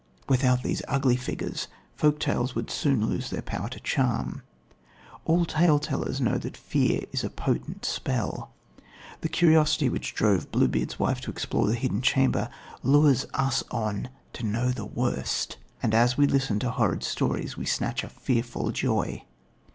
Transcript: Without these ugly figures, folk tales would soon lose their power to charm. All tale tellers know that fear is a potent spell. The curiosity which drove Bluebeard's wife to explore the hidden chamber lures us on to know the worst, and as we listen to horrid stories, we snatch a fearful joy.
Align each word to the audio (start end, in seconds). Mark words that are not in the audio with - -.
Without 0.27 0.63
these 0.63 0.81
ugly 0.87 1.15
figures, 1.15 1.67
folk 1.95 2.19
tales 2.19 2.55
would 2.55 2.71
soon 2.71 3.05
lose 3.05 3.29
their 3.29 3.43
power 3.43 3.69
to 3.69 3.79
charm. 3.81 4.41
All 5.25 5.45
tale 5.45 5.77
tellers 5.77 6.19
know 6.19 6.39
that 6.39 6.57
fear 6.57 7.01
is 7.11 7.23
a 7.23 7.29
potent 7.29 7.85
spell. 7.85 8.51
The 9.19 9.29
curiosity 9.29 9.89
which 9.89 10.15
drove 10.15 10.49
Bluebeard's 10.51 10.97
wife 10.97 11.21
to 11.21 11.29
explore 11.29 11.67
the 11.67 11.75
hidden 11.75 12.01
chamber 12.01 12.49
lures 12.81 13.27
us 13.35 13.63
on 13.69 14.09
to 14.33 14.41
know 14.43 14.69
the 14.71 14.85
worst, 14.85 15.57
and 15.83 15.93
as 15.93 16.17
we 16.17 16.25
listen 16.25 16.57
to 16.61 16.71
horrid 16.71 17.03
stories, 17.03 17.55
we 17.55 17.67
snatch 17.67 18.03
a 18.03 18.09
fearful 18.09 18.71
joy. 18.71 19.23